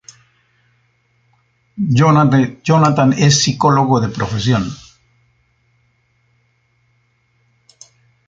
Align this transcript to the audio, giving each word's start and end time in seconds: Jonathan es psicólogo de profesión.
Jonathan 1.85 3.13
es 3.19 3.39
psicólogo 3.43 4.01
de 4.01 4.09
profesión. 4.09 4.63